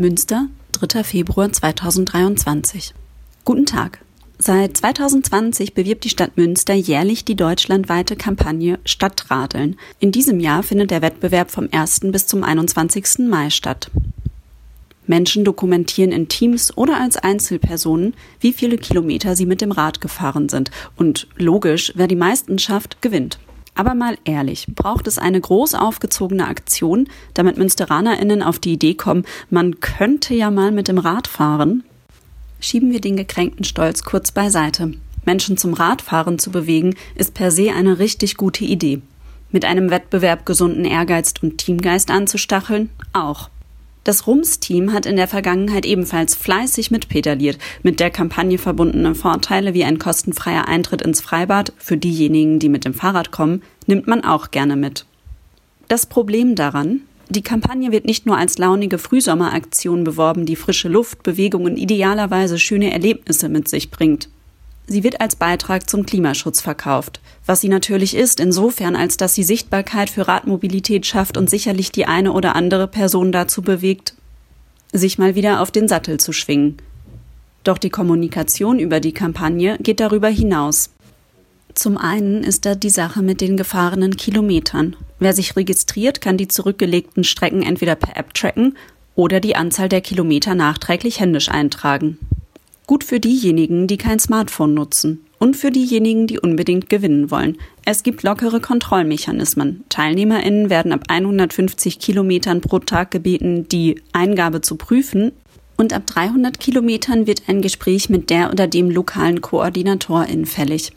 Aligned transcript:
Münster, 0.00 0.46
3. 0.72 1.04
Februar 1.04 1.52
2023. 1.52 2.94
Guten 3.44 3.66
Tag. 3.66 4.00
Seit 4.38 4.74
2020 4.78 5.74
bewirbt 5.74 6.04
die 6.04 6.08
Stadt 6.08 6.38
Münster 6.38 6.72
jährlich 6.72 7.26
die 7.26 7.36
deutschlandweite 7.36 8.16
Kampagne 8.16 8.78
Stadtradeln. 8.86 9.76
In 9.98 10.10
diesem 10.10 10.40
Jahr 10.40 10.62
findet 10.62 10.90
der 10.90 11.02
Wettbewerb 11.02 11.50
vom 11.50 11.68
1. 11.70 12.00
bis 12.04 12.26
zum 12.26 12.42
21. 12.42 13.28
Mai 13.28 13.50
statt. 13.50 13.90
Menschen 15.06 15.44
dokumentieren 15.44 16.12
in 16.12 16.28
Teams 16.28 16.74
oder 16.78 16.98
als 16.98 17.18
Einzelpersonen, 17.18 18.14
wie 18.40 18.54
viele 18.54 18.78
Kilometer 18.78 19.36
sie 19.36 19.44
mit 19.44 19.60
dem 19.60 19.70
Rad 19.70 20.00
gefahren 20.00 20.48
sind. 20.48 20.70
Und 20.96 21.28
logisch, 21.36 21.92
wer 21.94 22.06
die 22.06 22.16
meisten 22.16 22.58
schafft, 22.58 23.02
gewinnt. 23.02 23.38
Aber 23.74 23.94
mal 23.94 24.18
ehrlich, 24.24 24.66
braucht 24.74 25.06
es 25.06 25.18
eine 25.18 25.40
groß 25.40 25.74
aufgezogene 25.74 26.48
Aktion, 26.48 27.08
damit 27.34 27.56
MünsteranerInnen 27.56 28.42
auf 28.42 28.58
die 28.58 28.72
Idee 28.72 28.94
kommen, 28.94 29.24
man 29.48 29.80
könnte 29.80 30.34
ja 30.34 30.50
mal 30.50 30.72
mit 30.72 30.88
dem 30.88 30.98
Rad 30.98 31.28
fahren? 31.28 31.84
Schieben 32.60 32.92
wir 32.92 33.00
den 33.00 33.16
gekränkten 33.16 33.64
Stolz 33.64 34.02
kurz 34.02 34.32
beiseite. 34.32 34.92
Menschen 35.24 35.56
zum 35.56 35.74
Radfahren 35.74 36.38
zu 36.38 36.50
bewegen, 36.50 36.94
ist 37.14 37.34
per 37.34 37.50
se 37.50 37.72
eine 37.72 37.98
richtig 37.98 38.36
gute 38.36 38.64
Idee. 38.64 39.00
Mit 39.50 39.64
einem 39.64 39.90
Wettbewerb 39.90 40.46
gesunden 40.46 40.84
Ehrgeiz 40.84 41.34
und 41.42 41.58
Teamgeist 41.58 42.10
anzustacheln? 42.10 42.90
Auch. 43.12 43.50
Das 44.04 44.26
Rums-Team 44.26 44.92
hat 44.92 45.04
in 45.04 45.16
der 45.16 45.28
Vergangenheit 45.28 45.84
ebenfalls 45.84 46.34
fleißig 46.34 46.90
mitpedaliert, 46.90 47.58
mit 47.82 48.00
der 48.00 48.10
Kampagne 48.10 48.56
verbundene 48.56 49.14
Vorteile 49.14 49.74
wie 49.74 49.84
ein 49.84 49.98
kostenfreier 49.98 50.66
Eintritt 50.68 51.02
ins 51.02 51.20
Freibad 51.20 51.72
für 51.76 51.98
diejenigen, 51.98 52.58
die 52.58 52.70
mit 52.70 52.84
dem 52.84 52.94
Fahrrad 52.94 53.30
kommen, 53.30 53.62
nimmt 53.86 54.06
man 54.06 54.24
auch 54.24 54.50
gerne 54.50 54.76
mit. 54.76 55.04
Das 55.88 56.06
Problem 56.06 56.54
daran, 56.54 57.02
die 57.28 57.42
Kampagne 57.42 57.92
wird 57.92 58.06
nicht 58.06 58.26
nur 58.26 58.36
als 58.36 58.58
launige 58.58 58.98
Frühsommeraktion 58.98 60.02
beworben, 60.02 60.46
die 60.46 60.56
frische 60.56 60.88
Luft, 60.88 61.22
Bewegung 61.22 61.64
und 61.64 61.76
idealerweise 61.76 62.58
schöne 62.58 62.92
Erlebnisse 62.92 63.48
mit 63.48 63.68
sich 63.68 63.90
bringt. 63.90 64.28
Sie 64.92 65.04
wird 65.04 65.20
als 65.20 65.36
Beitrag 65.36 65.88
zum 65.88 66.04
Klimaschutz 66.04 66.60
verkauft, 66.60 67.20
was 67.46 67.60
sie 67.60 67.68
natürlich 67.68 68.16
ist, 68.16 68.40
insofern 68.40 68.96
als 68.96 69.16
dass 69.16 69.36
sie 69.36 69.44
Sichtbarkeit 69.44 70.10
für 70.10 70.26
Radmobilität 70.26 71.06
schafft 71.06 71.36
und 71.36 71.48
sicherlich 71.48 71.92
die 71.92 72.06
eine 72.06 72.32
oder 72.32 72.56
andere 72.56 72.88
Person 72.88 73.30
dazu 73.30 73.62
bewegt, 73.62 74.14
sich 74.92 75.16
mal 75.16 75.36
wieder 75.36 75.60
auf 75.60 75.70
den 75.70 75.86
Sattel 75.86 76.18
zu 76.18 76.32
schwingen. 76.32 76.78
Doch 77.62 77.78
die 77.78 77.90
Kommunikation 77.90 78.80
über 78.80 78.98
die 78.98 79.12
Kampagne 79.12 79.78
geht 79.78 80.00
darüber 80.00 80.26
hinaus. 80.26 80.90
Zum 81.72 81.96
einen 81.96 82.42
ist 82.42 82.66
da 82.66 82.74
die 82.74 82.90
Sache 82.90 83.22
mit 83.22 83.40
den 83.40 83.56
gefahrenen 83.56 84.16
Kilometern. 84.16 84.96
Wer 85.20 85.34
sich 85.34 85.54
registriert, 85.54 86.20
kann 86.20 86.36
die 86.36 86.48
zurückgelegten 86.48 87.22
Strecken 87.22 87.62
entweder 87.62 87.94
per 87.94 88.16
App 88.16 88.34
tracken 88.34 88.76
oder 89.14 89.38
die 89.38 89.54
Anzahl 89.54 89.88
der 89.88 90.00
Kilometer 90.00 90.56
nachträglich 90.56 91.20
händisch 91.20 91.48
eintragen. 91.48 92.18
Gut 92.90 93.04
für 93.04 93.20
diejenigen, 93.20 93.86
die 93.86 93.98
kein 93.98 94.18
Smartphone 94.18 94.74
nutzen 94.74 95.24
und 95.38 95.56
für 95.56 95.70
diejenigen, 95.70 96.26
die 96.26 96.40
unbedingt 96.40 96.88
gewinnen 96.88 97.30
wollen. 97.30 97.56
Es 97.84 98.02
gibt 98.02 98.24
lockere 98.24 98.58
Kontrollmechanismen. 98.58 99.84
TeilnehmerInnen 99.90 100.70
werden 100.70 100.90
ab 100.90 101.04
150 101.06 102.00
Kilometern 102.00 102.60
pro 102.60 102.80
Tag 102.80 103.12
gebeten, 103.12 103.68
die 103.68 104.02
Eingabe 104.12 104.60
zu 104.60 104.74
prüfen 104.74 105.30
und 105.76 105.92
ab 105.92 106.04
300 106.06 106.58
Kilometern 106.58 107.28
wird 107.28 107.42
ein 107.46 107.62
Gespräch 107.62 108.08
mit 108.08 108.28
der 108.28 108.50
oder 108.50 108.66
dem 108.66 108.90
lokalen 108.90 109.40
KoordinatorIn 109.40 110.44
fällig. 110.44 110.90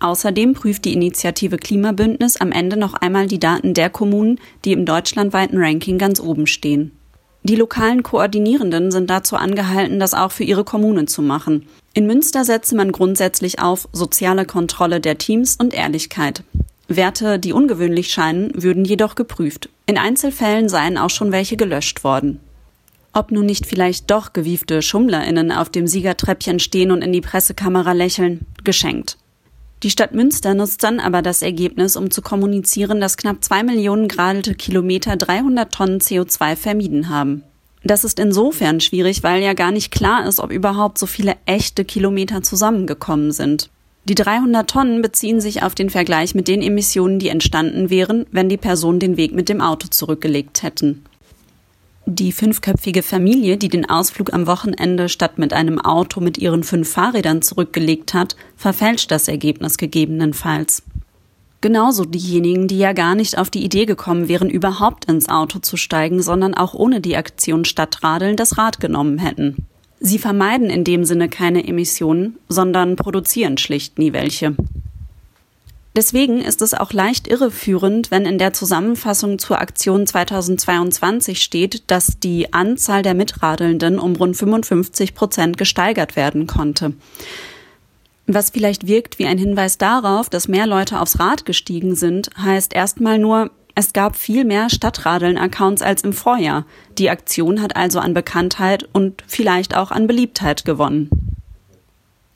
Außerdem 0.00 0.54
prüft 0.54 0.84
die 0.86 0.92
Initiative 0.92 1.56
Klimabündnis 1.56 2.36
am 2.36 2.50
Ende 2.50 2.76
noch 2.76 2.94
einmal 2.94 3.28
die 3.28 3.38
Daten 3.38 3.74
der 3.74 3.90
Kommunen, 3.90 4.40
die 4.64 4.72
im 4.72 4.86
deutschlandweiten 4.86 5.62
Ranking 5.62 5.98
ganz 5.98 6.18
oben 6.18 6.48
stehen. 6.48 6.90
Die 7.44 7.56
lokalen 7.56 8.02
Koordinierenden 8.02 8.92
sind 8.92 9.10
dazu 9.10 9.36
angehalten, 9.36 9.98
das 9.98 10.14
auch 10.14 10.30
für 10.30 10.44
ihre 10.44 10.64
Kommunen 10.64 11.08
zu 11.08 11.22
machen. 11.22 11.66
In 11.92 12.06
Münster 12.06 12.44
setze 12.44 12.76
man 12.76 12.92
grundsätzlich 12.92 13.58
auf 13.60 13.88
soziale 13.92 14.44
Kontrolle 14.44 15.00
der 15.00 15.18
Teams 15.18 15.56
und 15.56 15.74
Ehrlichkeit. 15.74 16.44
Werte, 16.86 17.38
die 17.38 17.52
ungewöhnlich 17.52 18.12
scheinen, 18.12 18.52
würden 18.54 18.84
jedoch 18.84 19.14
geprüft. 19.14 19.68
In 19.86 19.98
Einzelfällen 19.98 20.68
seien 20.68 20.96
auch 20.98 21.10
schon 21.10 21.32
welche 21.32 21.56
gelöscht 21.56 22.04
worden. 22.04 22.38
Ob 23.12 23.30
nun 23.30 23.44
nicht 23.44 23.66
vielleicht 23.66 24.10
doch 24.10 24.32
gewiefte 24.32 24.80
SchummlerInnen 24.80 25.52
auf 25.52 25.68
dem 25.68 25.86
Siegertreppchen 25.86 26.60
stehen 26.60 26.90
und 26.90 27.02
in 27.02 27.12
die 27.12 27.20
Pressekamera 27.20 27.92
lächeln, 27.92 28.46
geschenkt. 28.64 29.18
Die 29.82 29.90
Stadt 29.90 30.14
Münster 30.14 30.54
nutzt 30.54 30.84
dann 30.84 31.00
aber 31.00 31.22
das 31.22 31.42
Ergebnis, 31.42 31.96
um 31.96 32.10
zu 32.10 32.22
kommunizieren, 32.22 33.00
dass 33.00 33.16
knapp 33.16 33.42
zwei 33.42 33.64
Millionen 33.64 34.06
geradelte 34.06 34.54
Kilometer 34.54 35.16
300 35.16 35.72
Tonnen 35.72 36.00
CO2 36.00 36.54
vermieden 36.54 37.08
haben. 37.08 37.42
Das 37.82 38.04
ist 38.04 38.20
insofern 38.20 38.80
schwierig, 38.80 39.24
weil 39.24 39.42
ja 39.42 39.54
gar 39.54 39.72
nicht 39.72 39.90
klar 39.90 40.24
ist, 40.26 40.38
ob 40.38 40.52
überhaupt 40.52 40.98
so 40.98 41.06
viele 41.06 41.34
echte 41.46 41.84
Kilometer 41.84 42.42
zusammengekommen 42.42 43.32
sind. 43.32 43.70
Die 44.04 44.14
300 44.14 44.70
Tonnen 44.70 45.02
beziehen 45.02 45.40
sich 45.40 45.64
auf 45.64 45.74
den 45.74 45.90
Vergleich 45.90 46.34
mit 46.34 46.46
den 46.46 46.62
Emissionen, 46.62 47.18
die 47.18 47.28
entstanden 47.28 47.90
wären, 47.90 48.26
wenn 48.30 48.48
die 48.48 48.56
Personen 48.56 49.00
den 49.00 49.16
Weg 49.16 49.32
mit 49.32 49.48
dem 49.48 49.60
Auto 49.60 49.88
zurückgelegt 49.88 50.62
hätten. 50.62 51.04
Die 52.06 52.32
fünfköpfige 52.32 53.02
Familie, 53.02 53.56
die 53.56 53.68
den 53.68 53.88
Ausflug 53.88 54.32
am 54.32 54.48
Wochenende 54.48 55.08
statt 55.08 55.38
mit 55.38 55.52
einem 55.52 55.78
Auto 55.78 56.20
mit 56.20 56.36
ihren 56.36 56.64
fünf 56.64 56.90
Fahrrädern 56.90 57.42
zurückgelegt 57.42 58.12
hat, 58.12 58.34
verfälscht 58.56 59.12
das 59.12 59.28
Ergebnis 59.28 59.76
gegebenenfalls. 59.76 60.82
Genauso 61.60 62.04
diejenigen, 62.04 62.66
die 62.66 62.78
ja 62.78 62.92
gar 62.92 63.14
nicht 63.14 63.38
auf 63.38 63.50
die 63.50 63.62
Idee 63.62 63.86
gekommen 63.86 64.26
wären, 64.26 64.50
überhaupt 64.50 65.04
ins 65.04 65.28
Auto 65.28 65.60
zu 65.60 65.76
steigen, 65.76 66.20
sondern 66.20 66.54
auch 66.54 66.74
ohne 66.74 67.00
die 67.00 67.16
Aktion 67.16 67.64
Stadtradeln 67.64 68.36
das 68.36 68.58
Rad 68.58 68.80
genommen 68.80 69.18
hätten. 69.18 69.68
Sie 70.00 70.18
vermeiden 70.18 70.70
in 70.70 70.82
dem 70.82 71.04
Sinne 71.04 71.28
keine 71.28 71.64
Emissionen, 71.64 72.36
sondern 72.48 72.96
produzieren 72.96 73.58
schlicht 73.58 74.00
nie 74.00 74.12
welche. 74.12 74.56
Deswegen 75.94 76.40
ist 76.40 76.62
es 76.62 76.72
auch 76.72 76.92
leicht 76.94 77.28
irreführend, 77.28 78.10
wenn 78.10 78.24
in 78.24 78.38
der 78.38 78.54
Zusammenfassung 78.54 79.38
zur 79.38 79.60
Aktion 79.60 80.06
2022 80.06 81.42
steht, 81.42 81.90
dass 81.90 82.18
die 82.18 82.54
Anzahl 82.54 83.02
der 83.02 83.12
Mitradelnden 83.12 83.98
um 83.98 84.16
rund 84.16 84.36
55 84.36 85.14
Prozent 85.14 85.58
gesteigert 85.58 86.16
werden 86.16 86.46
konnte. 86.46 86.94
Was 88.26 88.50
vielleicht 88.50 88.86
wirkt 88.86 89.18
wie 89.18 89.26
ein 89.26 89.36
Hinweis 89.36 89.76
darauf, 89.76 90.30
dass 90.30 90.48
mehr 90.48 90.66
Leute 90.66 90.98
aufs 90.98 91.18
Rad 91.18 91.44
gestiegen 91.44 91.94
sind, 91.94 92.30
heißt 92.38 92.72
erstmal 92.72 93.18
nur, 93.18 93.50
es 93.74 93.92
gab 93.92 94.16
viel 94.16 94.44
mehr 94.44 94.70
Stadtradeln-Accounts 94.70 95.82
als 95.82 96.02
im 96.02 96.12
Vorjahr. 96.12 96.66
Die 96.98 97.10
Aktion 97.10 97.60
hat 97.60 97.76
also 97.76 98.00
an 98.00 98.14
Bekanntheit 98.14 98.88
und 98.92 99.22
vielleicht 99.26 99.76
auch 99.76 99.90
an 99.90 100.06
Beliebtheit 100.06 100.64
gewonnen. 100.64 101.10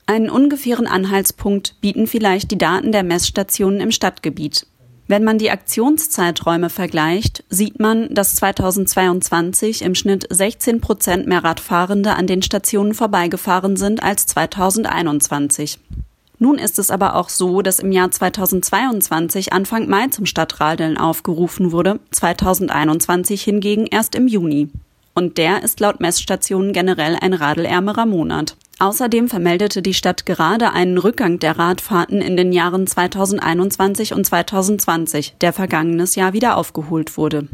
Einen 0.09 0.29
ungefähren 0.29 0.87
Anhaltspunkt 0.87 1.75
bieten 1.81 2.07
vielleicht 2.07 2.49
die 2.51 2.57
Daten 2.57 2.93
der 2.93 3.03
Messstationen 3.03 3.81
im 3.81 3.91
Stadtgebiet. 3.91 4.65
Wenn 5.09 5.25
man 5.25 5.37
die 5.37 5.51
Aktionszeiträume 5.51 6.69
vergleicht, 6.69 7.43
sieht 7.49 7.79
man, 7.79 8.13
dass 8.13 8.35
2022 8.35 9.81
im 9.81 9.95
Schnitt 9.95 10.25
16 10.29 10.79
Prozent 10.79 11.27
mehr 11.27 11.43
Radfahrende 11.43 12.15
an 12.15 12.25
den 12.25 12.41
Stationen 12.41 12.93
vorbeigefahren 12.93 13.75
sind 13.75 14.01
als 14.01 14.27
2021. 14.27 15.79
Nun 16.39 16.57
ist 16.57 16.79
es 16.79 16.89
aber 16.89 17.15
auch 17.15 17.27
so, 17.27 17.61
dass 17.61 17.79
im 17.79 17.91
Jahr 17.91 18.09
2022 18.09 19.51
Anfang 19.51 19.89
Mai 19.89 20.07
zum 20.07 20.25
Stadtradeln 20.25 20.97
aufgerufen 20.97 21.73
wurde, 21.73 21.99
2021 22.11 23.43
hingegen 23.43 23.87
erst 23.87 24.15
im 24.15 24.27
Juni. 24.27 24.69
Und 25.13 25.37
der 25.37 25.63
ist 25.63 25.81
laut 25.81 25.99
Messstationen 25.99 26.71
generell 26.73 27.17
ein 27.19 27.33
radelärmerer 27.33 28.05
Monat. 28.05 28.55
Außerdem 28.79 29.27
vermeldete 29.27 29.81
die 29.81 29.95
Stadt 29.95 30.27
gerade 30.27 30.71
einen 30.71 30.99
Rückgang 30.99 31.39
der 31.39 31.57
Radfahrten 31.57 32.21
in 32.21 32.37
den 32.37 32.51
Jahren 32.51 32.85
2021 32.85 34.13
und 34.13 34.23
2020, 34.23 35.35
der 35.41 35.51
vergangenes 35.51 36.13
Jahr 36.15 36.33
wieder 36.33 36.57
aufgeholt 36.57 37.17
wurde. 37.17 37.47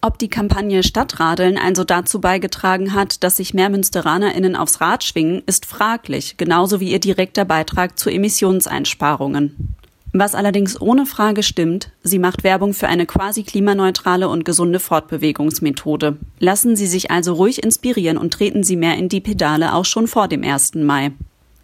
Ob 0.00 0.18
die 0.18 0.28
Kampagne 0.28 0.82
Stadtradeln 0.82 1.58
also 1.58 1.84
dazu 1.84 2.20
beigetragen 2.20 2.92
hat, 2.94 3.22
dass 3.22 3.36
sich 3.36 3.54
mehr 3.54 3.70
MünsteranerInnen 3.70 4.56
aufs 4.56 4.80
Rad 4.80 5.04
schwingen, 5.04 5.42
ist 5.46 5.66
fraglich, 5.66 6.36
genauso 6.38 6.80
wie 6.80 6.90
ihr 6.90 7.00
direkter 7.00 7.44
Beitrag 7.44 7.98
zu 7.98 8.10
Emissionseinsparungen. 8.10 9.76
Was 10.14 10.34
allerdings 10.34 10.78
ohne 10.78 11.06
Frage 11.06 11.42
stimmt, 11.42 11.90
sie 12.02 12.18
macht 12.18 12.44
Werbung 12.44 12.74
für 12.74 12.86
eine 12.86 13.06
quasi 13.06 13.44
klimaneutrale 13.44 14.28
und 14.28 14.44
gesunde 14.44 14.78
Fortbewegungsmethode. 14.78 16.18
Lassen 16.38 16.76
Sie 16.76 16.86
sich 16.86 17.10
also 17.10 17.32
ruhig 17.32 17.62
inspirieren 17.62 18.18
und 18.18 18.34
treten 18.34 18.62
Sie 18.62 18.76
mehr 18.76 18.98
in 18.98 19.08
die 19.08 19.22
Pedale 19.22 19.72
auch 19.72 19.86
schon 19.86 20.06
vor 20.06 20.28
dem 20.28 20.44
1. 20.44 20.74
Mai. 20.74 21.12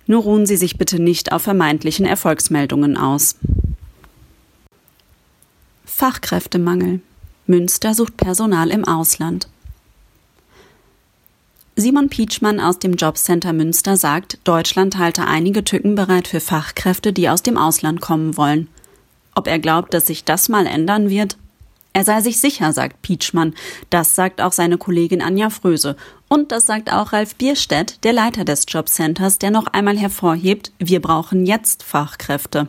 Nur 0.07 0.23
ruhen 0.23 0.47
Sie 0.47 0.57
sich 0.57 0.79
bitte 0.79 0.99
nicht 0.99 1.33
auf 1.33 1.43
vermeintlichen 1.43 2.07
Erfolgsmeldungen 2.07 2.97
aus. 2.97 3.37
Fachkräftemangel. 5.85 7.01
Münster 7.47 7.93
sucht 7.93 8.17
Personal 8.17 8.71
im 8.71 8.87
Ausland. 8.87 9.49
Simon 11.81 12.09
Pietschmann 12.09 12.59
aus 12.59 12.81
dem 12.81 12.95
Jobcenter 12.95 13.53
Münster 13.53 13.97
sagt, 13.97 14.39
Deutschland 14.43 14.99
halte 14.99 15.29
einige 15.29 15.63
Tücken 15.63 15.95
bereit 15.95 16.27
für 16.27 16.41
Fachkräfte, 16.41 17.13
die 17.13 17.29
aus 17.29 17.45
dem 17.45 17.57
Ausland 17.57 18.01
kommen 18.01 18.37
wollen. 18.37 18.67
Ob 19.37 19.47
er 19.47 19.61
glaubt, 19.61 19.95
dass 19.95 20.09
sich 20.09 20.25
das 20.25 20.49
mal 20.49 20.67
ändern 20.67 21.09
wird? 21.09 21.37
Er 21.93 22.03
sei 22.03 22.21
sich 22.21 22.41
sicher, 22.41 22.73
sagt 22.73 23.01
Pietschmann. 23.03 23.55
Das 23.91 24.17
sagt 24.17 24.41
auch 24.41 24.51
seine 24.51 24.77
Kollegin 24.77 25.23
Anja 25.23 25.51
Fröse. 25.51 25.95
Und 26.27 26.51
das 26.51 26.67
sagt 26.67 26.93
auch 26.93 27.13
Ralf 27.13 27.37
Bierstedt, 27.37 28.03
der 28.03 28.13
Leiter 28.13 28.45
des 28.45 28.65
Jobcenters, 28.69 29.39
der 29.39 29.53
noch 29.53 29.69
einmal 29.69 29.97
hervorhebt, 29.97 30.73
wir 30.81 31.01
brauchen 31.01 31.47
jetzt 31.47 31.85
Fachkräfte. 31.85 32.67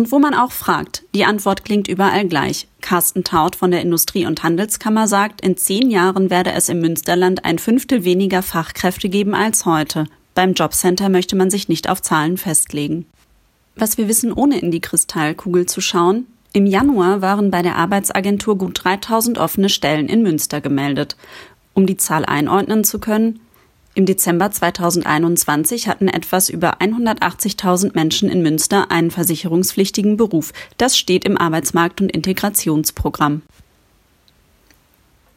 Und 0.00 0.12
wo 0.12 0.18
man 0.18 0.32
auch 0.32 0.52
fragt, 0.52 1.04
die 1.14 1.26
Antwort 1.26 1.62
klingt 1.62 1.86
überall 1.86 2.26
gleich. 2.26 2.68
Carsten 2.80 3.22
Taut 3.22 3.54
von 3.54 3.70
der 3.70 3.82
Industrie- 3.82 4.24
und 4.24 4.42
Handelskammer 4.42 5.06
sagt, 5.06 5.42
in 5.42 5.58
zehn 5.58 5.90
Jahren 5.90 6.30
werde 6.30 6.52
es 6.52 6.70
im 6.70 6.80
Münsterland 6.80 7.44
ein 7.44 7.58
Fünftel 7.58 8.02
weniger 8.02 8.42
Fachkräfte 8.42 9.10
geben 9.10 9.34
als 9.34 9.66
heute. 9.66 10.06
Beim 10.34 10.54
Jobcenter 10.54 11.10
möchte 11.10 11.36
man 11.36 11.50
sich 11.50 11.68
nicht 11.68 11.90
auf 11.90 12.00
Zahlen 12.00 12.38
festlegen. 12.38 13.04
Was 13.76 13.98
wir 13.98 14.08
wissen, 14.08 14.32
ohne 14.32 14.58
in 14.58 14.70
die 14.70 14.80
Kristallkugel 14.80 15.66
zu 15.66 15.82
schauen, 15.82 16.26
im 16.54 16.64
Januar 16.64 17.20
waren 17.20 17.50
bei 17.50 17.60
der 17.60 17.76
Arbeitsagentur 17.76 18.56
gut 18.56 18.82
3000 18.82 19.36
offene 19.36 19.68
Stellen 19.68 20.08
in 20.08 20.22
Münster 20.22 20.62
gemeldet. 20.62 21.14
Um 21.74 21.84
die 21.84 21.98
Zahl 21.98 22.24
einordnen 22.24 22.84
zu 22.84 23.00
können, 23.00 23.40
im 23.94 24.06
Dezember 24.06 24.50
2021 24.50 25.88
hatten 25.88 26.06
etwas 26.06 26.48
über 26.48 26.80
180.000 26.80 27.90
Menschen 27.94 28.28
in 28.28 28.40
Münster 28.40 28.90
einen 28.90 29.10
versicherungspflichtigen 29.10 30.16
Beruf. 30.16 30.52
Das 30.76 30.96
steht 30.96 31.24
im 31.24 31.36
Arbeitsmarkt- 31.36 32.00
und 32.00 32.12
Integrationsprogramm. 32.12 33.42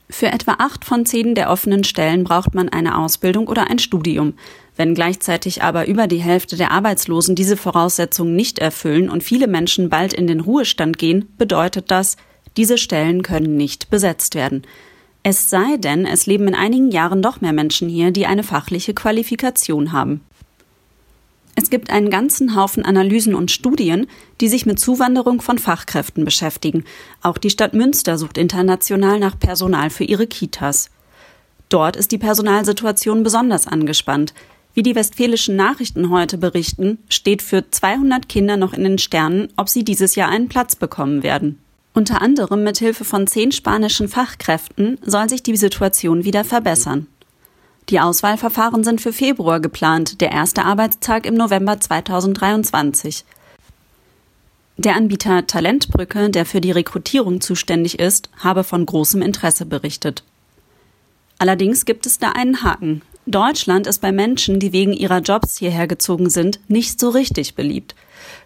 Für 0.07 0.27
etwa 0.27 0.57
acht 0.59 0.85
von 0.85 1.07
zehn 1.07 1.33
der 1.33 1.49
offenen 1.49 1.83
Stellen 1.83 2.23
braucht 2.23 2.53
man 2.53 2.69
eine 2.69 2.99
Ausbildung 2.99 3.47
oder 3.47 3.71
ein 3.71 3.79
Studium. 3.79 4.35
Wenn 4.75 4.93
gleichzeitig 4.93 5.63
aber 5.63 5.87
über 5.87 6.05
die 6.05 6.21
Hälfte 6.21 6.55
der 6.55 6.69
Arbeitslosen 6.69 7.33
diese 7.33 7.57
Voraussetzungen 7.57 8.35
nicht 8.35 8.59
erfüllen 8.59 9.09
und 9.09 9.23
viele 9.23 9.47
Menschen 9.47 9.89
bald 9.89 10.13
in 10.13 10.27
den 10.27 10.41
Ruhestand 10.41 10.99
gehen, 10.99 11.33
bedeutet 11.39 11.89
das, 11.89 12.17
diese 12.57 12.77
Stellen 12.77 13.23
können 13.23 13.57
nicht 13.57 13.89
besetzt 13.89 14.35
werden. 14.35 14.61
Es 15.25 15.49
sei 15.49 15.77
denn, 15.77 16.05
es 16.05 16.25
leben 16.25 16.49
in 16.49 16.55
einigen 16.55 16.91
Jahren 16.91 17.21
doch 17.21 17.39
mehr 17.39 17.53
Menschen 17.53 17.87
hier, 17.87 18.11
die 18.11 18.25
eine 18.25 18.43
fachliche 18.43 18.93
Qualifikation 18.93 19.93
haben. 19.93 20.19
Es 21.55 21.69
gibt 21.69 21.91
einen 21.91 22.09
ganzen 22.09 22.55
Haufen 22.57 22.83
Analysen 22.83 23.33
und 23.33 23.49
Studien, 23.49 24.07
die 24.41 24.49
sich 24.49 24.65
mit 24.65 24.79
Zuwanderung 24.79 25.41
von 25.41 25.59
Fachkräften 25.59 26.25
beschäftigen. 26.25 26.83
Auch 27.21 27.37
die 27.37 27.51
Stadt 27.51 27.73
Münster 27.73 28.17
sucht 28.17 28.37
international 28.37 29.19
nach 29.19 29.39
Personal 29.39 29.89
für 29.89 30.03
ihre 30.03 30.27
Kitas. 30.27 30.89
Dort 31.69 31.95
ist 31.95 32.11
die 32.11 32.17
Personalsituation 32.17 33.23
besonders 33.23 33.65
angespannt. 33.65 34.33
Wie 34.73 34.83
die 34.83 34.95
westfälischen 34.95 35.55
Nachrichten 35.55 36.09
heute 36.09 36.37
berichten, 36.37 36.97
steht 37.07 37.41
für 37.41 37.69
200 37.69 38.27
Kinder 38.27 38.57
noch 38.57 38.73
in 38.73 38.83
den 38.83 38.97
Sternen, 38.97 39.47
ob 39.55 39.69
sie 39.69 39.85
dieses 39.85 40.15
Jahr 40.15 40.29
einen 40.29 40.49
Platz 40.49 40.75
bekommen 40.75 41.23
werden. 41.23 41.62
Unter 41.93 42.21
anderem 42.23 42.63
mit 42.63 42.79
Hilfe 42.79 43.05
von 43.05 43.27
zehn 43.27 43.51
spanischen 43.51 44.07
Fachkräften 44.07 44.97
soll 45.03 45.29
sich 45.29 45.43
die 45.43 45.55
Situation 45.55 46.23
wieder 46.23 46.43
verbessern. 46.43 47.07
Die 47.89 47.99
Auswahlverfahren 47.99 48.83
sind 48.83 49.01
für 49.01 49.13
Februar 49.13 49.59
geplant, 49.59 50.19
der 50.21 50.31
erste 50.31 50.63
Arbeitstag 50.65 51.25
im 51.27 51.35
November 51.35 51.79
2023. 51.79 53.25
Der 54.77 54.95
Anbieter 54.95 55.45
Talentbrücke, 55.45 56.31
der 56.31 56.47
für 56.47 56.61
die 56.61 56.71
Rekrutierung 56.71 57.41
zuständig 57.41 57.99
ist, 57.99 58.29
habe 58.39 58.63
von 58.63 58.85
großem 58.85 59.21
Interesse 59.21 59.67
berichtet. 59.67 60.23
Allerdings 61.37 61.85
gibt 61.85 62.07
es 62.07 62.17
da 62.17 62.29
einen 62.29 62.63
Haken. 62.63 63.03
Deutschland 63.25 63.87
ist 63.87 64.01
bei 64.01 64.11
Menschen, 64.11 64.59
die 64.59 64.73
wegen 64.73 64.91
ihrer 64.91 65.19
Jobs 65.19 65.57
hierher 65.57 65.87
gezogen 65.87 66.29
sind, 66.29 66.59
nicht 66.67 66.99
so 66.99 67.09
richtig 67.09 67.55
beliebt. 67.55 67.95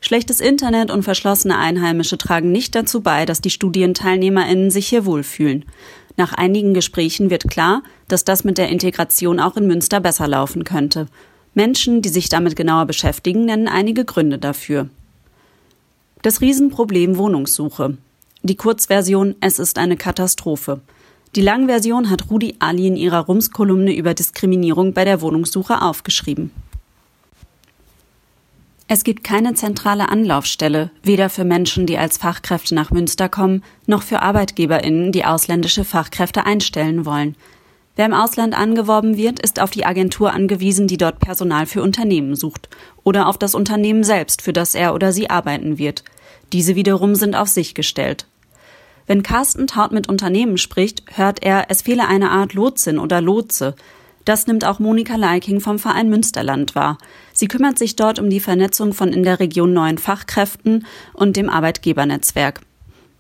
Schlechtes 0.02 0.40
Internet 0.40 0.92
und 0.92 1.04
verschlossene 1.04 1.58
Einheimische 1.58 2.18
tragen 2.18 2.52
nicht 2.52 2.76
dazu 2.76 3.02
bei, 3.02 3.26
dass 3.26 3.42
die 3.42 3.50
Studienteilnehmerinnen 3.50 4.70
sich 4.70 4.88
hier 4.88 5.06
wohlfühlen. 5.06 5.66
Nach 6.16 6.34
einigen 6.34 6.74
Gesprächen 6.74 7.30
wird 7.30 7.50
klar, 7.50 7.82
dass 8.08 8.24
das 8.24 8.44
mit 8.44 8.58
der 8.58 8.70
Integration 8.70 9.40
auch 9.40 9.58
in 9.58 9.68
Münster 9.68 10.00
besser 10.00 10.28
laufen 10.28 10.64
könnte. 10.64 11.08
Menschen, 11.56 12.04
die 12.04 12.10
sich 12.10 12.30
damit 12.30 12.56
genauer 12.56 12.86
beschäftigen, 12.86 13.46
nennen 13.46 13.68
einige 13.68 14.06
Gründe 14.06 14.38
dafür. 14.38 14.90
Das 16.22 16.42
Riesenproblem 16.42 17.18
Wohnungssuche. 17.18 17.98
Die 18.44 18.56
Kurzversion 18.56 19.36
Es 19.42 19.58
ist 19.58 19.80
eine 19.80 19.98
Katastrophe. 19.98 20.82
Die 21.36 21.42
Langversion 21.42 22.10
hat 22.10 22.30
Rudi 22.32 22.56
Ali 22.60 22.88
in 22.88 22.96
ihrer 22.96 23.26
Rums-Kolumne 23.26 23.96
über 23.96 24.14
Diskriminierung 24.14 24.94
bei 24.94 25.06
der 25.06 25.22
Wohnungssuche 25.22 25.82
aufgeschrieben. 25.82 26.52
Es 28.90 29.04
gibt 29.04 29.26
keine 29.26 29.54
zentrale 29.54 30.08
Anlaufstelle, 30.08 30.92
weder 31.04 31.30
für 31.30 31.44
Menschen, 31.44 31.86
die 31.86 31.98
als 31.98 32.18
Fachkräfte 32.18 32.74
nach 32.74 32.90
Münster 32.90 33.28
kommen, 33.28 33.62
noch 33.86 34.02
für 34.02 34.22
Arbeitgeberinnen, 34.22 35.12
die 35.12 35.26
ausländische 35.26 35.84
Fachkräfte 35.84 36.46
einstellen 36.46 37.06
wollen. 37.06 37.36
Wer 37.98 38.06
im 38.06 38.14
Ausland 38.14 38.58
angeworben 38.58 39.18
wird, 39.18 39.42
ist 39.42 39.60
auf 39.60 39.72
die 39.72 39.86
Agentur 39.86 40.32
angewiesen, 40.32 40.88
die 40.88 40.98
dort 40.98 41.20
Personal 41.20 41.66
für 41.66 41.82
Unternehmen 41.82 42.36
sucht, 42.36 42.70
oder 43.04 43.28
auf 43.28 43.38
das 43.38 43.56
Unternehmen 43.56 44.06
selbst, 44.06 44.42
für 44.42 44.54
das 44.54 44.74
er 44.74 44.94
oder 44.94 45.12
sie 45.12 45.30
arbeiten 45.30 45.78
wird. 45.78 46.06
Diese 46.54 46.76
wiederum 46.76 47.16
sind 47.16 47.36
auf 47.36 47.50
sich 47.50 47.74
gestellt. 47.76 48.26
Wenn 49.08 49.24
Carsten 49.24 49.68
Taut 49.68 49.94
mit 49.94 50.10
Unternehmen 50.10 50.58
spricht, 50.58 51.04
hört 51.16 51.42
er, 51.42 51.68
es 51.70 51.82
fehle 51.82 52.08
eine 52.10 52.30
Art 52.30 52.54
Lotsin 52.54 53.00
oder 53.00 53.22
Lotse. 53.22 53.74
Das 54.26 54.48
nimmt 54.48 54.66
auch 54.66 54.80
Monika 54.80 55.16
Leiking 55.16 55.62
vom 55.62 55.80
Verein 55.80 56.10
Münsterland 56.10 56.76
wahr. 56.76 56.98
Sie 57.32 57.48
kümmert 57.48 57.80
sich 57.80 57.96
dort 57.96 58.20
um 58.20 58.30
die 58.30 58.42
Vernetzung 58.42 58.94
von 58.94 59.14
in 59.14 59.24
der 59.24 59.40
Region 59.40 59.72
neuen 59.72 59.98
Fachkräften 59.98 60.86
und 61.14 61.38
dem 61.38 61.50
Arbeitgebernetzwerk. 61.50 62.60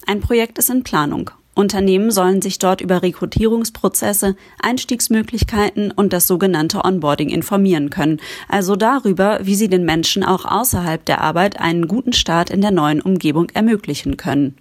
Ein 0.05 0.19
Projekt 0.19 0.57
ist 0.57 0.69
in 0.69 0.83
Planung. 0.83 1.31
Unternehmen 1.55 2.11
sollen 2.11 2.41
sich 2.41 2.59
dort 2.59 2.81
über 2.81 3.01
Rekrutierungsprozesse, 3.01 4.35
Einstiegsmöglichkeiten 4.61 5.91
und 5.91 6.11
das 6.11 6.27
sogenannte 6.27 6.83
Onboarding 6.83 7.29
informieren 7.29 7.89
können, 7.89 8.19
also 8.49 8.75
darüber, 8.75 9.39
wie 9.43 9.55
sie 9.55 9.69
den 9.69 9.85
Menschen 9.85 10.23
auch 10.23 10.43
außerhalb 10.43 11.03
der 11.05 11.21
Arbeit 11.21 11.59
einen 11.61 11.87
guten 11.87 12.13
Start 12.13 12.49
in 12.49 12.61
der 12.61 12.71
neuen 12.71 13.01
Umgebung 13.01 13.49
ermöglichen 13.53 14.17
können. 14.17 14.57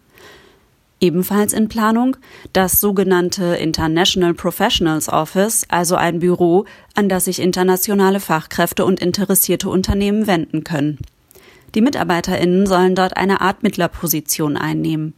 Ebenfalls 0.98 1.52
in 1.52 1.68
Planung 1.68 2.16
das 2.54 2.80
sogenannte 2.80 3.56
International 3.56 4.32
Professionals 4.32 5.10
Office, 5.10 5.66
also 5.68 5.94
ein 5.94 6.20
Büro, 6.20 6.64
an 6.94 7.10
das 7.10 7.26
sich 7.26 7.40
internationale 7.40 8.18
Fachkräfte 8.18 8.84
und 8.84 9.00
interessierte 9.00 9.68
Unternehmen 9.68 10.26
wenden 10.26 10.64
können. 10.64 10.98
Die 11.74 11.82
Mitarbeiterinnen 11.82 12.66
sollen 12.66 12.94
dort 12.94 13.18
eine 13.18 13.42
Art 13.42 13.62
Mittlerposition 13.62 14.56
einnehmen. 14.56 15.12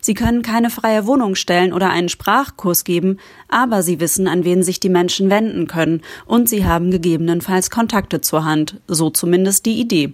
Sie 0.00 0.14
können 0.14 0.42
keine 0.42 0.70
freie 0.70 1.06
Wohnung 1.06 1.34
stellen 1.34 1.72
oder 1.72 1.90
einen 1.90 2.10
Sprachkurs 2.10 2.84
geben, 2.84 3.16
aber 3.48 3.82
sie 3.82 3.98
wissen, 3.98 4.28
an 4.28 4.44
wen 4.44 4.62
sich 4.62 4.78
die 4.78 4.90
Menschen 4.90 5.30
wenden 5.30 5.66
können, 5.66 6.02
und 6.26 6.48
sie 6.48 6.64
haben 6.64 6.92
gegebenenfalls 6.92 7.70
Kontakte 7.70 8.20
zur 8.20 8.44
Hand, 8.44 8.80
so 8.86 9.10
zumindest 9.10 9.66
die 9.66 9.80
Idee. 9.80 10.12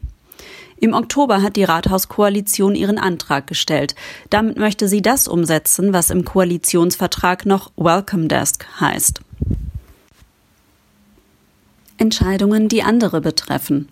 Im 0.78 0.94
Oktober 0.94 1.42
hat 1.42 1.56
die 1.56 1.64
Rathauskoalition 1.64 2.74
ihren 2.74 2.98
Antrag 2.98 3.46
gestellt. 3.46 3.94
Damit 4.30 4.56
möchte 4.56 4.88
sie 4.88 5.02
das 5.02 5.28
umsetzen, 5.28 5.92
was 5.92 6.10
im 6.10 6.24
Koalitionsvertrag 6.24 7.44
noch 7.44 7.70
Welcome 7.76 8.28
Desk 8.28 8.66
heißt. 8.80 9.20
Entscheidungen, 11.98 12.68
die 12.68 12.82
andere 12.82 13.20
betreffen. 13.20 13.88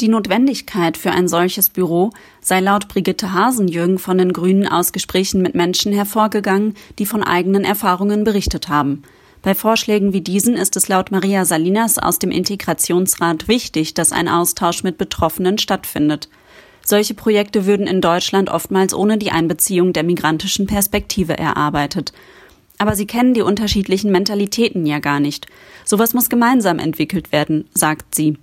Die 0.00 0.08
Notwendigkeit 0.08 0.96
für 0.96 1.10
ein 1.10 1.28
solches 1.28 1.68
Büro 1.68 2.10
sei 2.40 2.60
laut 2.60 2.88
Brigitte 2.88 3.34
Hasenjürgen 3.34 3.98
von 3.98 4.16
den 4.16 4.32
Grünen 4.32 4.66
aus 4.66 4.92
Gesprächen 4.92 5.42
mit 5.42 5.54
Menschen 5.54 5.92
hervorgegangen, 5.92 6.74
die 6.98 7.04
von 7.04 7.22
eigenen 7.22 7.64
Erfahrungen 7.64 8.24
berichtet 8.24 8.70
haben. 8.70 9.02
Bei 9.42 9.54
Vorschlägen 9.54 10.12
wie 10.12 10.20
diesen 10.20 10.54
ist 10.54 10.76
es 10.76 10.88
laut 10.88 11.10
Maria 11.10 11.44
Salinas 11.46 11.98
aus 11.98 12.18
dem 12.18 12.30
Integrationsrat 12.30 13.48
wichtig, 13.48 13.94
dass 13.94 14.12
ein 14.12 14.28
Austausch 14.28 14.82
mit 14.82 14.98
Betroffenen 14.98 15.56
stattfindet. 15.56 16.28
Solche 16.84 17.14
Projekte 17.14 17.64
würden 17.64 17.86
in 17.86 18.00
Deutschland 18.00 18.50
oftmals 18.50 18.92
ohne 18.92 19.16
die 19.16 19.30
Einbeziehung 19.30 19.92
der 19.92 20.02
migrantischen 20.02 20.66
Perspektive 20.66 21.38
erarbeitet. 21.38 22.12
Aber 22.78 22.96
sie 22.96 23.06
kennen 23.06 23.34
die 23.34 23.42
unterschiedlichen 23.42 24.10
Mentalitäten 24.10 24.84
ja 24.86 24.98
gar 24.98 25.20
nicht. 25.20 25.46
Sowas 25.84 26.14
muss 26.14 26.28
gemeinsam 26.28 26.78
entwickelt 26.78 27.32
werden, 27.32 27.68
sagt 27.74 28.14
sie. 28.14 28.36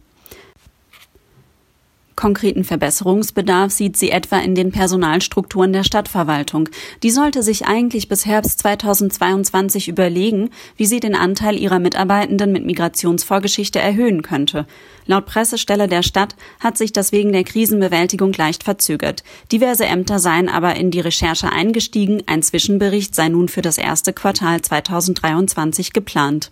Konkreten 2.17 2.63
Verbesserungsbedarf 2.63 3.71
sieht 3.71 3.95
sie 3.95 4.09
etwa 4.09 4.39
in 4.39 4.55
den 4.55 4.71
Personalstrukturen 4.71 5.71
der 5.71 5.83
Stadtverwaltung. 5.83 6.67
Die 7.03 7.11
sollte 7.11 7.43
sich 7.43 7.67
eigentlich 7.67 8.07
bis 8.07 8.25
Herbst 8.25 8.57
2022 8.59 9.87
überlegen, 9.87 10.49
wie 10.77 10.87
sie 10.87 10.99
den 10.99 11.13
Anteil 11.13 11.59
ihrer 11.59 11.77
Mitarbeitenden 11.77 12.51
mit 12.51 12.65
Migrationsvorgeschichte 12.65 13.77
erhöhen 13.77 14.23
könnte. 14.23 14.65
Laut 15.05 15.27
Pressestelle 15.27 15.87
der 15.87 16.01
Stadt 16.01 16.35
hat 16.59 16.75
sich 16.75 16.91
das 16.91 17.11
wegen 17.11 17.31
der 17.31 17.43
Krisenbewältigung 17.43 18.33
leicht 18.33 18.63
verzögert. 18.63 19.23
Diverse 19.51 19.85
Ämter 19.85 20.17
seien 20.17 20.49
aber 20.49 20.75
in 20.75 20.89
die 20.89 21.01
Recherche 21.01 21.51
eingestiegen. 21.51 22.23
Ein 22.25 22.41
Zwischenbericht 22.41 23.13
sei 23.13 23.29
nun 23.29 23.47
für 23.47 23.61
das 23.61 23.77
erste 23.77 24.11
Quartal 24.11 24.59
2023 24.59 25.93
geplant. 25.93 26.49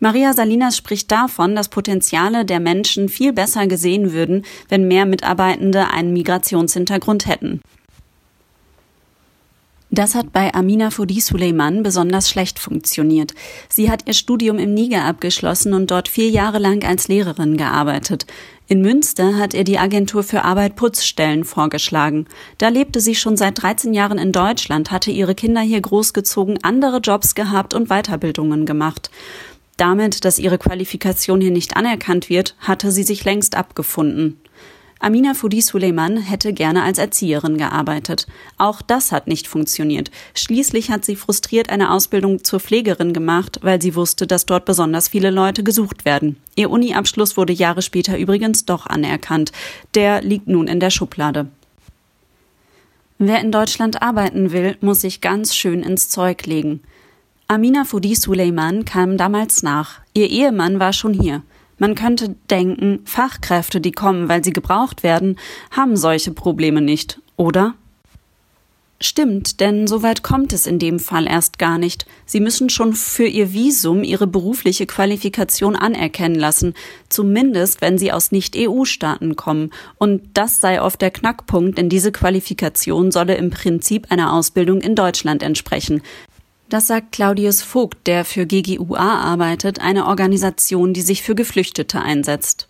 Maria 0.00 0.32
Salinas 0.32 0.76
spricht 0.76 1.10
davon, 1.10 1.56
dass 1.56 1.68
Potenziale 1.68 2.44
der 2.44 2.60
Menschen 2.60 3.08
viel 3.08 3.32
besser 3.32 3.66
gesehen 3.66 4.12
würden, 4.12 4.44
wenn 4.68 4.86
mehr 4.86 5.06
Mitarbeitende 5.06 5.88
einen 5.88 6.12
Migrationshintergrund 6.12 7.26
hätten. 7.26 7.60
Das 9.90 10.14
hat 10.14 10.32
bei 10.34 10.52
Amina 10.54 10.90
Fodi 10.90 11.20
Suleiman 11.20 11.82
besonders 11.82 12.28
schlecht 12.28 12.58
funktioniert. 12.58 13.32
Sie 13.70 13.90
hat 13.90 14.06
ihr 14.06 14.12
Studium 14.12 14.58
im 14.58 14.74
Niger 14.74 15.04
abgeschlossen 15.04 15.72
und 15.72 15.90
dort 15.90 16.08
vier 16.08 16.28
Jahre 16.28 16.58
lang 16.58 16.84
als 16.84 17.08
Lehrerin 17.08 17.56
gearbeitet. 17.56 18.26
In 18.66 18.82
Münster 18.82 19.38
hat 19.38 19.54
ihr 19.54 19.64
die 19.64 19.78
Agentur 19.78 20.22
für 20.22 20.44
Arbeit 20.44 20.76
Putzstellen 20.76 21.44
vorgeschlagen. 21.44 22.26
Da 22.58 22.68
lebte 22.68 23.00
sie 23.00 23.14
schon 23.14 23.38
seit 23.38 23.62
13 23.62 23.94
Jahren 23.94 24.18
in 24.18 24.30
Deutschland, 24.30 24.90
hatte 24.90 25.10
ihre 25.10 25.34
Kinder 25.34 25.62
hier 25.62 25.80
großgezogen, 25.80 26.62
andere 26.62 26.98
Jobs 26.98 27.34
gehabt 27.34 27.72
und 27.72 27.88
Weiterbildungen 27.88 28.66
gemacht. 28.66 29.10
Damit, 29.78 30.24
dass 30.24 30.40
ihre 30.40 30.58
Qualifikation 30.58 31.40
hier 31.40 31.52
nicht 31.52 31.76
anerkannt 31.76 32.28
wird, 32.28 32.56
hatte 32.58 32.90
sie 32.90 33.04
sich 33.04 33.24
längst 33.24 33.56
abgefunden. 33.56 34.36
Amina 34.98 35.34
Fudi 35.34 35.60
Suleiman 35.60 36.16
hätte 36.16 36.52
gerne 36.52 36.82
als 36.82 36.98
Erzieherin 36.98 37.56
gearbeitet. 37.56 38.26
Auch 38.56 38.82
das 38.82 39.12
hat 39.12 39.28
nicht 39.28 39.46
funktioniert. 39.46 40.10
Schließlich 40.34 40.90
hat 40.90 41.04
sie 41.04 41.14
frustriert 41.14 41.70
eine 41.70 41.92
Ausbildung 41.92 42.42
zur 42.42 42.58
Pflegerin 42.58 43.12
gemacht, 43.12 43.60
weil 43.62 43.80
sie 43.80 43.94
wusste, 43.94 44.26
dass 44.26 44.46
dort 44.46 44.64
besonders 44.64 45.06
viele 45.06 45.30
Leute 45.30 45.62
gesucht 45.62 46.04
werden. 46.04 46.36
Ihr 46.56 46.70
Uni-Abschluss 46.70 47.36
wurde 47.36 47.52
Jahre 47.52 47.82
später 47.82 48.18
übrigens 48.18 48.64
doch 48.64 48.86
anerkannt. 48.86 49.52
Der 49.94 50.20
liegt 50.22 50.48
nun 50.48 50.66
in 50.66 50.80
der 50.80 50.90
Schublade. 50.90 51.46
Wer 53.18 53.40
in 53.40 53.52
Deutschland 53.52 54.02
arbeiten 54.02 54.50
will, 54.50 54.76
muss 54.80 55.02
sich 55.02 55.20
ganz 55.20 55.54
schön 55.54 55.84
ins 55.84 56.08
Zeug 56.08 56.44
legen. 56.46 56.80
Amina 57.50 57.84
Fudi 57.84 58.14
Suleiman 58.14 58.84
kam 58.84 59.16
damals 59.16 59.62
nach. 59.62 60.00
Ihr 60.12 60.28
Ehemann 60.28 60.80
war 60.80 60.92
schon 60.92 61.14
hier. 61.14 61.42
Man 61.78 61.94
könnte 61.94 62.36
denken, 62.50 63.00
Fachkräfte, 63.06 63.80
die 63.80 63.92
kommen, 63.92 64.28
weil 64.28 64.44
sie 64.44 64.52
gebraucht 64.52 65.02
werden, 65.02 65.38
haben 65.70 65.96
solche 65.96 66.32
Probleme 66.32 66.82
nicht, 66.82 67.22
oder? 67.38 67.72
Stimmt, 69.00 69.60
denn 69.60 69.86
so 69.86 70.02
weit 70.02 70.22
kommt 70.22 70.52
es 70.52 70.66
in 70.66 70.78
dem 70.78 71.00
Fall 71.00 71.26
erst 71.26 71.58
gar 71.58 71.78
nicht. 71.78 72.04
Sie 72.26 72.40
müssen 72.40 72.68
schon 72.68 72.92
für 72.92 73.26
ihr 73.26 73.54
Visum 73.54 74.04
ihre 74.04 74.26
berufliche 74.26 74.84
Qualifikation 74.84 75.74
anerkennen 75.74 76.34
lassen, 76.34 76.74
zumindest 77.08 77.80
wenn 77.80 77.96
sie 77.96 78.12
aus 78.12 78.30
Nicht-EU-Staaten 78.30 79.36
kommen. 79.36 79.70
Und 79.96 80.20
das 80.34 80.60
sei 80.60 80.82
oft 80.82 81.00
der 81.00 81.12
Knackpunkt, 81.12 81.78
denn 81.78 81.88
diese 81.88 82.12
Qualifikation 82.12 83.10
solle 83.10 83.36
im 83.36 83.48
Prinzip 83.48 84.08
einer 84.10 84.34
Ausbildung 84.34 84.82
in 84.82 84.94
Deutschland 84.94 85.42
entsprechen. 85.42 86.02
Das 86.68 86.86
sagt 86.86 87.12
Claudius 87.12 87.62
Vogt, 87.62 88.06
der 88.06 88.26
für 88.26 88.44
GGUA 88.44 88.98
arbeitet, 88.98 89.80
eine 89.80 90.04
Organisation, 90.04 90.92
die 90.92 91.00
sich 91.00 91.22
für 91.22 91.34
Geflüchtete 91.34 92.02
einsetzt. 92.02 92.68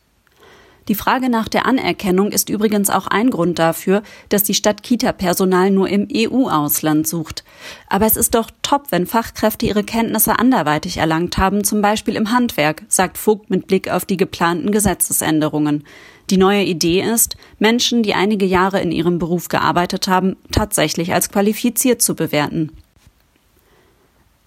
Die 0.86 0.94
Frage 0.94 1.28
nach 1.28 1.48
der 1.48 1.66
Anerkennung 1.66 2.30
ist 2.30 2.48
übrigens 2.48 2.90
auch 2.90 3.08
ein 3.08 3.30
Grund 3.30 3.58
dafür, 3.58 4.04
dass 4.28 4.44
die 4.44 4.54
Stadt 4.54 4.84
Kita-Personal 4.84 5.72
nur 5.72 5.88
im 5.88 6.06
EU-Ausland 6.14 7.08
sucht. 7.08 7.42
Aber 7.88 8.06
es 8.06 8.16
ist 8.16 8.36
doch 8.36 8.52
top, 8.62 8.86
wenn 8.90 9.06
Fachkräfte 9.06 9.66
ihre 9.66 9.82
Kenntnisse 9.82 10.38
anderweitig 10.38 10.98
erlangt 10.98 11.36
haben, 11.36 11.64
zum 11.64 11.82
Beispiel 11.82 12.14
im 12.14 12.30
Handwerk, 12.30 12.84
sagt 12.86 13.18
Vogt 13.18 13.50
mit 13.50 13.66
Blick 13.66 13.90
auf 13.90 14.04
die 14.04 14.16
geplanten 14.16 14.70
Gesetzesänderungen. 14.70 15.82
Die 16.30 16.38
neue 16.38 16.62
Idee 16.62 17.02
ist, 17.02 17.36
Menschen, 17.58 18.04
die 18.04 18.14
einige 18.14 18.46
Jahre 18.46 18.80
in 18.80 18.92
ihrem 18.92 19.18
Beruf 19.18 19.48
gearbeitet 19.48 20.06
haben, 20.06 20.36
tatsächlich 20.52 21.12
als 21.12 21.30
qualifiziert 21.30 22.00
zu 22.00 22.14
bewerten. 22.14 22.70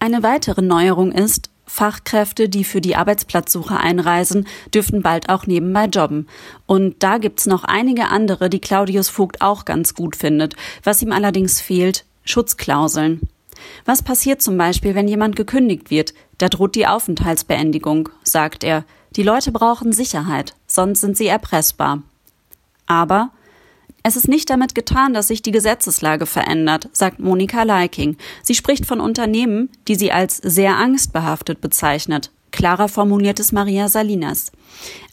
Eine 0.02 0.24
weitere 0.24 0.62
Neuerung 0.62 1.12
ist, 1.12 1.50
Fachkräfte, 1.64 2.48
die 2.48 2.64
für 2.64 2.80
die 2.80 2.96
Arbeitsplatzsuche 2.96 3.76
einreisen, 3.76 4.48
dürften 4.74 5.00
bald 5.00 5.28
auch 5.28 5.46
nebenbei 5.46 5.84
jobben. 5.84 6.26
Und 6.66 7.04
da 7.04 7.18
gibt's 7.18 7.46
noch 7.46 7.62
einige 7.62 8.08
andere, 8.08 8.50
die 8.50 8.58
Claudius 8.58 9.08
Vogt 9.08 9.40
auch 9.40 9.64
ganz 9.64 9.94
gut 9.94 10.16
findet. 10.16 10.56
Was 10.82 11.02
ihm 11.02 11.12
allerdings 11.12 11.60
fehlt, 11.60 12.04
Schutzklauseln. 12.24 13.20
Was 13.84 14.02
passiert 14.02 14.42
zum 14.42 14.58
Beispiel, 14.58 14.96
wenn 14.96 15.06
jemand 15.06 15.36
gekündigt 15.36 15.88
wird? 15.88 16.14
Da 16.36 16.48
droht 16.48 16.74
die 16.74 16.88
Aufenthaltsbeendigung, 16.88 18.08
sagt 18.24 18.64
er. 18.64 18.84
Die 19.14 19.22
Leute 19.22 19.52
brauchen 19.52 19.92
Sicherheit, 19.92 20.56
sonst 20.66 21.00
sind 21.00 21.16
sie 21.16 21.28
erpressbar. 21.28 22.02
Aber 22.86 23.30
es 24.02 24.16
ist 24.16 24.28
nicht 24.28 24.50
damit 24.50 24.74
getan, 24.74 25.14
dass 25.14 25.28
sich 25.28 25.42
die 25.42 25.52
Gesetzeslage 25.52 26.26
verändert, 26.26 26.88
sagt 26.92 27.20
Monika 27.20 27.62
Leiking. 27.62 28.16
Sie 28.42 28.54
spricht 28.54 28.84
von 28.84 29.00
Unternehmen, 29.00 29.70
die 29.86 29.94
sie 29.94 30.10
als 30.10 30.38
sehr 30.38 30.76
angstbehaftet 30.76 31.60
bezeichnet. 31.60 32.32
Klarer 32.50 32.88
formuliert 32.88 33.38
es 33.38 33.52
Maria 33.52 33.88
Salinas. 33.88 34.50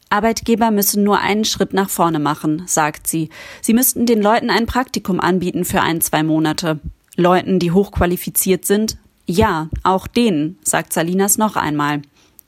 Arbeitgeber 0.09 0.71
müssen 0.71 1.03
nur 1.03 1.19
einen 1.19 1.45
Schritt 1.45 1.71
nach 1.71 1.89
vorne 1.89 2.17
machen, 2.17 2.63
sagt 2.65 3.05
sie. 3.05 3.29
Sie 3.61 3.75
müssten 3.75 4.07
den 4.07 4.23
Leuten 4.23 4.49
ein 4.49 4.65
Praktikum 4.65 5.19
anbieten 5.19 5.65
für 5.65 5.81
ein, 5.81 6.01
zwei 6.01 6.23
Monate. 6.23 6.79
Leuten, 7.15 7.59
die 7.59 7.71
hochqualifiziert 7.71 8.65
sind? 8.65 8.97
Ja, 9.27 9.69
auch 9.83 10.07
denen, 10.07 10.57
sagt 10.63 10.93
Salinas 10.93 11.37
noch 11.37 11.55
einmal. 11.55 12.01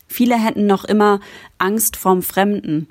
Viele 0.08 0.36
hätten 0.44 0.66
noch 0.66 0.86
immer 0.86 1.20
Angst 1.60 1.98
vorm 1.98 2.24
Fremden. 2.24 2.88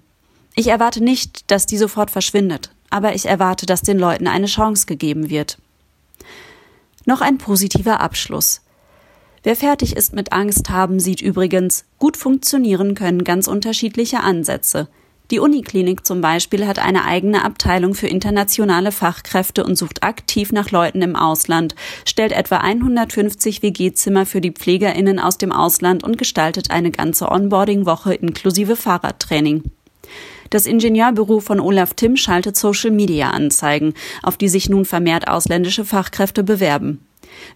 Ich 0.54 0.68
erwarte 0.68 1.02
nicht, 1.02 1.50
dass 1.50 1.66
die 1.66 1.76
sofort 1.76 2.12
verschwindet 2.12 2.70
aber 2.90 3.14
ich 3.14 3.26
erwarte, 3.26 3.66
dass 3.66 3.82
den 3.82 3.98
Leuten 3.98 4.26
eine 4.26 4.46
Chance 4.46 4.86
gegeben 4.86 5.30
wird. 5.30 5.58
Noch 7.06 7.20
ein 7.20 7.38
positiver 7.38 8.00
Abschluss. 8.00 8.60
Wer 9.42 9.56
fertig 9.56 9.96
ist 9.96 10.12
mit 10.12 10.32
Angst 10.32 10.68
haben, 10.68 11.00
sieht 11.00 11.22
übrigens, 11.22 11.84
gut 11.98 12.18
funktionieren 12.18 12.94
können 12.94 13.24
ganz 13.24 13.48
unterschiedliche 13.48 14.20
Ansätze. 14.20 14.88
Die 15.30 15.38
Uniklinik 15.38 16.04
zum 16.04 16.20
Beispiel 16.20 16.66
hat 16.66 16.80
eine 16.80 17.04
eigene 17.04 17.44
Abteilung 17.44 17.94
für 17.94 18.08
internationale 18.08 18.90
Fachkräfte 18.90 19.64
und 19.64 19.76
sucht 19.76 20.02
aktiv 20.02 20.50
nach 20.50 20.72
Leuten 20.72 21.02
im 21.02 21.14
Ausland, 21.14 21.76
stellt 22.04 22.32
etwa 22.32 22.56
150 22.56 23.62
WG-Zimmer 23.62 24.26
für 24.26 24.40
die 24.40 24.50
PflegerInnen 24.50 25.20
aus 25.20 25.38
dem 25.38 25.52
Ausland 25.52 26.02
und 26.02 26.18
gestaltet 26.18 26.72
eine 26.72 26.90
ganze 26.90 27.30
Onboarding-Woche 27.30 28.14
inklusive 28.14 28.74
Fahrradtraining. 28.74 29.62
Das 30.50 30.66
Ingenieurbüro 30.66 31.38
von 31.38 31.60
Olaf 31.60 31.94
Timm 31.94 32.16
schaltet 32.16 32.56
Social-Media-Anzeigen, 32.56 33.94
auf 34.22 34.36
die 34.36 34.48
sich 34.48 34.68
nun 34.68 34.84
vermehrt 34.84 35.28
ausländische 35.28 35.84
Fachkräfte 35.84 36.42
bewerben. 36.42 37.06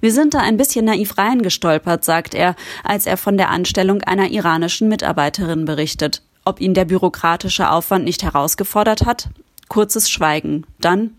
Wir 0.00 0.12
sind 0.12 0.34
da 0.34 0.38
ein 0.38 0.56
bisschen 0.56 0.84
naiv 0.84 1.18
reingestolpert, 1.18 2.04
sagt 2.04 2.34
er, 2.34 2.54
als 2.84 3.06
er 3.06 3.16
von 3.16 3.36
der 3.36 3.50
Anstellung 3.50 4.02
einer 4.02 4.30
iranischen 4.30 4.88
Mitarbeiterin 4.88 5.64
berichtet. 5.64 6.22
Ob 6.44 6.60
ihn 6.60 6.74
der 6.74 6.84
bürokratische 6.84 7.70
Aufwand 7.70 8.04
nicht 8.04 8.22
herausgefordert 8.22 9.04
hat? 9.04 9.28
Kurzes 9.68 10.08
Schweigen. 10.08 10.64
Dann, 10.80 11.14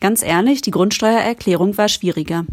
ganz 0.00 0.22
ehrlich, 0.22 0.62
die 0.62 0.70
Grundsteuererklärung 0.70 1.76
war 1.78 1.88
schwieriger. 1.88 2.44